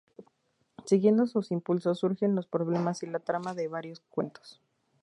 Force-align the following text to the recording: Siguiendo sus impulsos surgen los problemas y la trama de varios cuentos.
Siguiendo 0.85 1.27
sus 1.27 1.51
impulsos 1.51 1.99
surgen 1.99 2.33
los 2.33 2.47
problemas 2.47 3.03
y 3.03 3.05
la 3.05 3.19
trama 3.19 3.53
de 3.53 3.67
varios 3.67 3.99
cuentos. 4.09 4.59